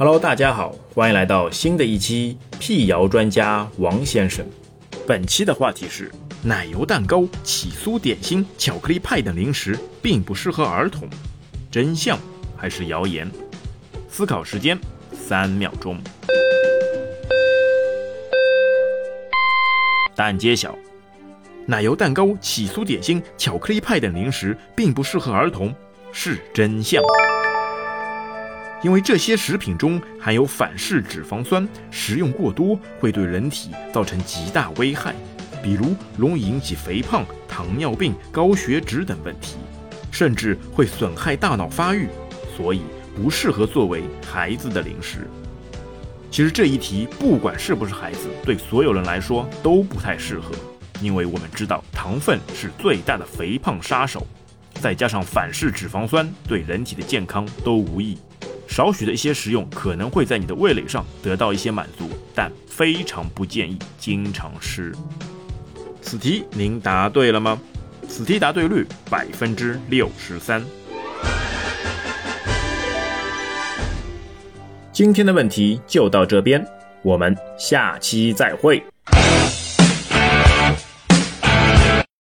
[0.00, 4.46] Hello，大家好，欢迎来到新的一期辟谣专家王先生。
[5.08, 6.08] 本期的话题是：
[6.40, 11.08] 奶油蛋糕、起酥点心、巧克力派等零食并不适合儿童，
[11.68, 12.16] 真相
[12.56, 13.28] 还是谣言？
[14.08, 14.78] 思考时间
[15.12, 15.98] 三秒钟。
[20.14, 20.78] 答案揭晓：
[21.66, 25.74] 奶油蛋糕、起酥点心、巧克力派等零食并不适合儿童，
[26.12, 27.02] 是真相。
[28.82, 35.14] 因为这些食品中含有反式脂肪酸，食用过多会对人体造成极大危害，
[35.62, 39.56] 比如容易引起肥胖、糖尿病、高血脂等问题，
[40.12, 42.08] 甚至会损害大脑发育，
[42.56, 42.82] 所以
[43.16, 45.28] 不适合作为孩子的零食。
[46.30, 50.54] 其实这一题不管是不是孩子，对所有人来说都不太适合，
[51.00, 54.24] 因为我们知道糖分是最大的肥胖杀手，
[54.74, 58.16] 再加上反式脂肪酸对人体的健康都无益。
[58.78, 64.94] 少许的一些食用可能会在你的味蕾上得到一些满足，但非常不建议经常吃。
[66.00, 67.60] 此题您答对了吗？
[68.08, 70.64] 此题答对率百分之六十三。
[74.92, 76.64] 今天的问题就到这边，
[77.02, 78.80] 我们下期再会。